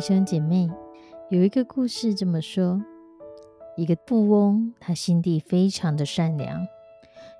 [0.00, 0.66] 弟兄姐妹，
[1.28, 2.80] 有一个故事这么说：
[3.76, 6.66] 一个富翁，他心地非常的善良，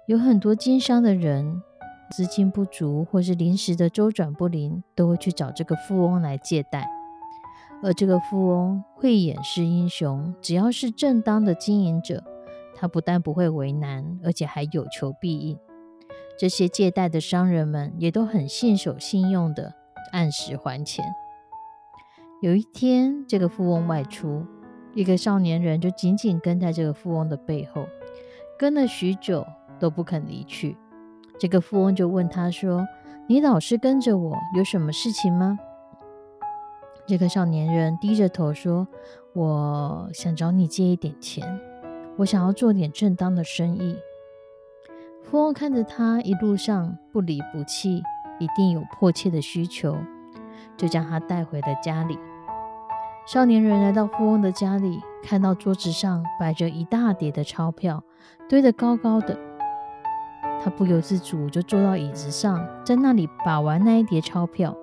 [0.05, 1.63] 有很多经商的人
[2.11, 6.87] 资金不足或是临时的周转不灵，都会去找这个富翁来借贷。
[7.83, 12.23] 而这个富翁慧眼识英雄，只要是正当的经营者，
[12.75, 15.59] 他不但不会为难，而且还有求必应。
[16.39, 19.73] 这些借贷的商人们也都很信守信用的，
[20.13, 21.03] 按时还钱。
[22.41, 24.47] 有一天，这个富翁外出，
[24.95, 27.87] 一个少年人就紧紧跟在这个富翁的背后，
[28.59, 29.47] 跟了许久
[29.79, 30.75] 都不肯离去。
[31.39, 32.89] 这个富翁就问他说
[33.29, 35.59] ：“你老是跟着我，有什么事情吗？”
[37.07, 38.89] 这个少年人低着头说
[39.37, 41.61] ：“我想找你借一点钱，
[42.17, 43.99] 我想要做点正当的生意。”
[45.23, 48.03] 富翁看着他一路上不离不弃，
[48.39, 49.99] 一定有迫切的需求，
[50.79, 52.19] 就将他带回了家里。
[53.33, 58.03] 少年人来到富翁的家里，看到桌子上摆着一大叠的钞票，
[58.49, 59.39] 堆得高高的。
[60.61, 64.77] 他不由自主就坐到椅子上，在那里把玩那一叠钞票，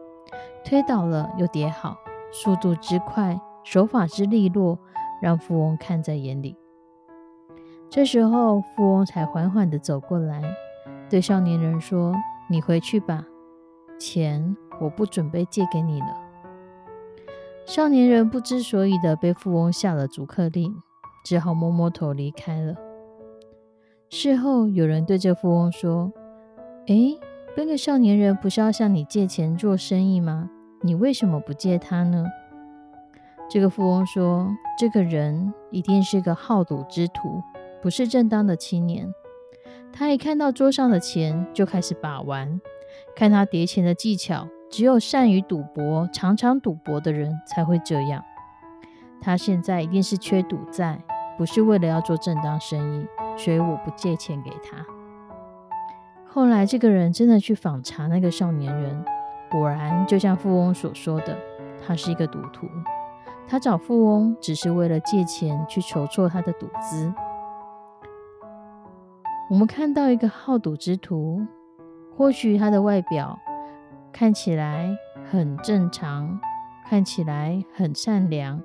[0.63, 1.97] 推倒了又叠好，
[2.31, 4.79] 速度之快，手法之利落，
[5.21, 6.55] 让富翁看在眼里。
[7.89, 10.41] 这时候，富翁才缓缓地走过来，
[11.09, 12.16] 对少年人说
[12.47, 13.25] ：“你回去吧，
[14.00, 16.07] 钱我不准备借给你了。”
[17.67, 20.73] 少年人不知所以的被富翁下了逐客令，
[21.25, 22.73] 只好摸摸头离开了。
[24.09, 26.09] 事后有人对这富翁说
[26.88, 26.95] ：“哎，
[27.57, 30.50] 那个少年人不是要向你借钱做生意吗？
[30.81, 32.25] 你为什么不借他呢？”
[33.51, 37.44] 这个富翁说：“这个人一定是个好赌之徒，
[37.81, 39.13] 不是正当的青年。
[39.91, 42.61] 他一看到桌上的钱就开始把玩，
[43.13, 48.23] 看他叠钱的技巧。”只有善于赌博、常常赌博的人才会这样。
[49.22, 51.00] 他现在一定是缺赌债，
[51.38, 53.07] 不是为了要做正当生意，
[53.38, 54.85] 所以我不借钱给他。
[56.25, 59.03] 后来，这个人真的去访查那个少年人，
[59.50, 61.35] 果然就像富翁所说的，
[61.85, 62.67] 他是一个赌徒。
[63.47, 67.11] 他找富翁只是为了借钱去筹措他的赌资。
[69.50, 71.47] 我们看到一个好赌之徒，
[72.16, 73.39] 或许他的外表。
[74.17, 74.97] 看起来
[75.29, 76.39] 很正常，
[76.89, 78.59] 看起来很善良，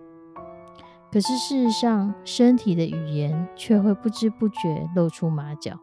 [1.12, 5.78] 可是事实上，身体的语言却会不知不觉露出马脚。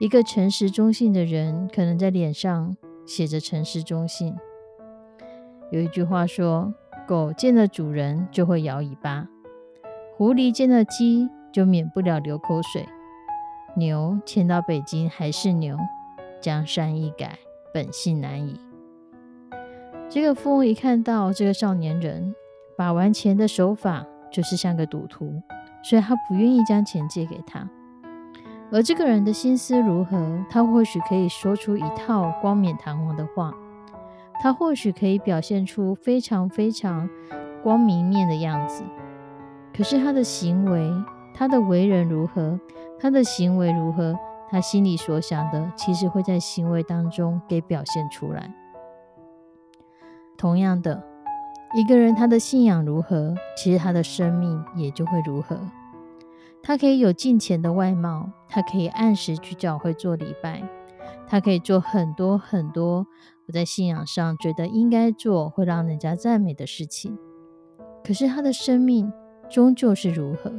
[0.00, 2.76] 一个诚实忠信的人，可能在脸上
[3.06, 4.34] 写着诚实忠信。
[5.70, 6.74] 有一句话说
[7.06, 9.28] ：“狗见了主人就会摇尾巴，
[10.16, 12.84] 狐狸见了鸡就免不了流口水，
[13.76, 15.76] 牛迁到北京还是牛，
[16.40, 17.38] 江山易改。”
[17.72, 18.60] 本性难移。
[20.08, 22.34] 这个富翁一看到这个少年人
[22.76, 25.42] 把玩钱的手法就是像个赌徒，
[25.82, 27.68] 所以他不愿意将钱借给他。
[28.70, 30.44] 而这个人的心思如何？
[30.50, 33.52] 他或许可以说出一套光冕堂皇的话，
[34.42, 37.08] 他或许可以表现出非常非常
[37.62, 38.82] 光明面的样子。
[39.74, 40.90] 可是他的行为，
[41.34, 42.58] 他的为人如何？
[42.98, 44.14] 他的行为如何？
[44.50, 48.54] 他心里所想的，其实会在行为当中给表现出来。
[50.36, 51.04] 同样的，
[51.74, 55.58] 一个人他的信仰如何，其实他的生命也就会如何。
[56.62, 60.62] 他可以有金钱的外貌，他可以按时去教会做礼拜，
[61.26, 63.06] 他可以做很多很多
[63.46, 67.18] 我在信仰上觉得应该做、会让人家赞美的事情。
[68.04, 69.12] 可是他的生命
[69.50, 70.52] 终究是如何？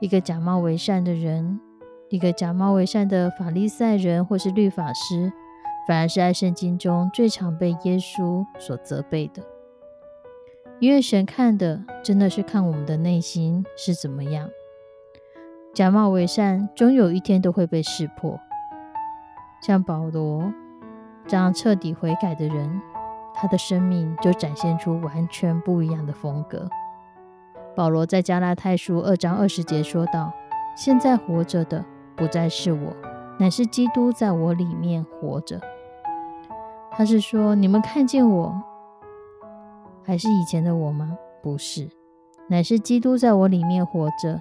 [0.00, 1.60] 一个假冒为善的人。
[2.12, 5.32] 一个假冒为善的法利赛人或是律法师，
[5.88, 9.42] 反而是爱圣经中最常被耶稣所责备的。
[10.78, 14.50] 因为神看的真的是看我们的内心是怎么样。
[15.72, 18.38] 假冒为善，终有一天都会被识破。
[19.62, 20.52] 像保罗
[21.26, 22.78] 这样彻底悔改的人，
[23.32, 26.68] 他的生命就展现出完全不一样的风格。
[27.74, 30.30] 保罗在加拉太书二章二十节说道
[30.76, 31.82] ：“现在活着的
[32.16, 32.96] 不再是我，
[33.38, 35.60] 乃是基督在我里面活着。”
[36.92, 38.62] 他是说：“你们看见我，
[40.04, 41.16] 还是以前的我吗？
[41.42, 41.88] 不是，
[42.48, 44.40] 乃是基督在我里面活着，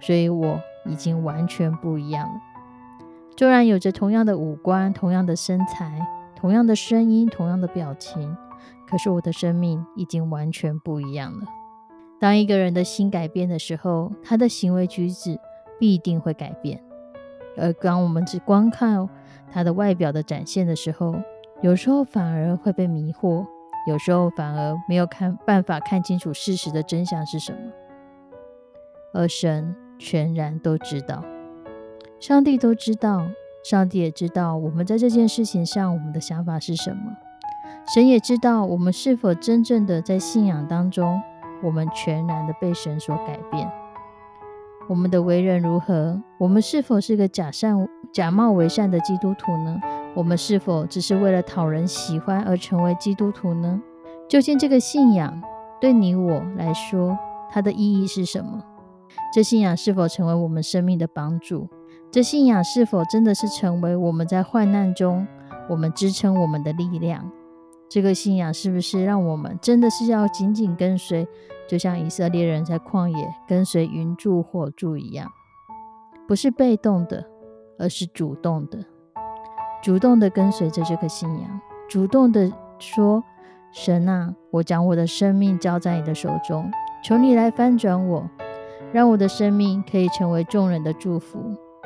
[0.00, 2.40] 所以我已经完全不一样了。
[3.36, 8.36] 纵然有着同样的五官、同样的身材、同样的声音、同样的表情，
[8.90, 11.46] 可是我的生命已经完全不一样了。”
[12.18, 15.38] 当一个人的心改变的时候，他的行为举止
[15.82, 16.80] 必定会改变。
[17.56, 19.08] 而当我们只光看
[19.50, 21.12] 他的外表的展现的时候，
[21.60, 23.44] 有时候反而会被迷惑，
[23.88, 27.58] 有时候反而没有看办法看清楚事实的真相是什么。
[29.12, 31.24] 而神全然都知道，
[32.20, 33.26] 上帝都知道，
[33.64, 37.16] 上帝也知道我们在这件事情上我们的想法是什么。
[37.92, 41.20] 神也知道我们是否真正的在信仰当中。
[41.64, 43.70] 我们全然的被神所改变，
[44.88, 46.20] 我们的为人如何？
[46.38, 49.80] 我们是否是个假善、假冒为善的基督徒呢？
[50.14, 53.80] 我们是否只是为了讨人喜欢而成为基督徒呢？
[54.28, 55.40] 究竟这个信仰
[55.80, 57.16] 对你我来说，
[57.50, 58.62] 它的意义是什么？
[59.32, 61.68] 这信仰是否成为我们生命的帮助？
[62.10, 65.26] 这信仰是否真的是成为我们在患难中
[65.70, 67.30] 我们支撑我们的力量？
[67.92, 71.28] 这个信仰是不是让我们真的是要紧紧跟随，
[71.68, 75.30] 就像以色列人在旷野跟随云柱火柱一样，
[76.26, 77.22] 不是被动的，
[77.78, 78.78] 而是主动的，
[79.82, 83.22] 主动的跟随着这个信仰，主动的说
[83.70, 86.72] ：“神啊，我将我的生命交在你的手中，
[87.04, 88.26] 求你来翻转我，
[88.90, 91.38] 让我的生命可以成为众人的祝福，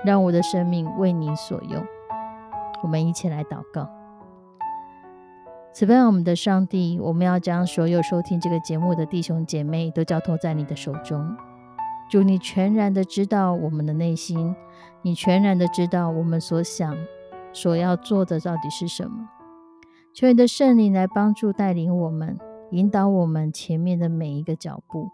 [0.05, 1.85] 让我的生命为你所用。”
[2.85, 3.96] 我们一起来祷告。
[5.77, 11.37] 慈悲我们的上帝，我们要将所有收听这个节目的弟兄姐妹都交托在你的手中。
[12.09, 14.57] 祝你全然的知道我们的内心，
[15.03, 16.97] 你全然的知道我们所想、
[17.53, 19.29] 所要做的到底是什么。
[20.15, 22.39] 求你的圣灵来帮助带领我们，
[22.71, 25.11] 引导我们前面的每一个脚步。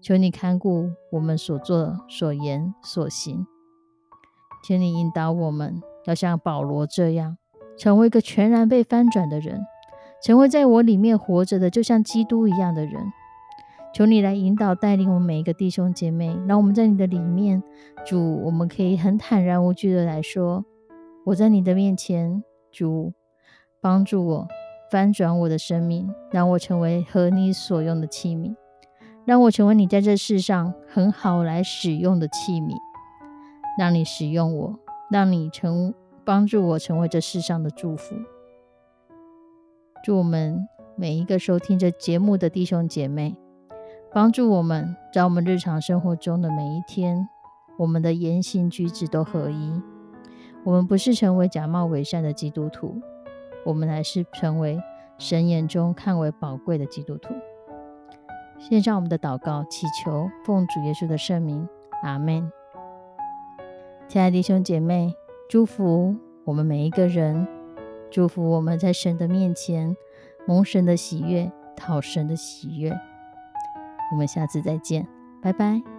[0.00, 3.46] 求你看顾我们所做、所言、所行。
[4.64, 7.38] 请你引导我们，要像保罗这样，
[7.78, 9.64] 成为一个全然被翻转的人。
[10.24, 13.12] 成为在我里面活着的，就像基督一样的人。
[13.92, 17.62] 求你来引导带领我们每一个弟兄姐妹，让我们在你的里面，
[18.06, 20.64] 主，我们可以很坦然无惧的来说：
[21.26, 22.42] 我在你的面前，
[22.72, 23.12] 主，
[23.82, 24.48] 帮助我
[24.90, 28.56] 翻转我的生命，让我成为和你所用的器皿，
[29.26, 32.74] 让我成为你在这世上很好来使用的器皿，
[33.78, 34.78] 让你使用我，
[35.10, 35.92] 让你成
[36.24, 38.14] 帮助我成为这世上的祝福。
[40.04, 43.34] 祝我们每一个收听这节目的弟兄姐妹，
[44.12, 47.26] 帮助我们在我们日常生活中的每一天，
[47.78, 49.82] 我们的言行举止都合一。
[50.62, 53.00] 我们不是成为假冒伪善的基督徒，
[53.64, 54.78] 我们还是成为
[55.16, 57.32] 神眼中看为宝贵的基督徒。
[58.58, 61.66] 献上我们的祷告，祈求奉主耶稣的圣名，
[62.02, 62.52] 阿门。
[64.06, 65.14] 亲爱的弟兄姐妹，
[65.48, 66.14] 祝福
[66.44, 67.48] 我们每一个人。
[68.14, 69.96] 祝福我们在神的面前
[70.46, 72.92] 蒙神的喜悦，讨神的喜悦。
[74.12, 75.04] 我们下次再见，
[75.42, 75.93] 拜拜。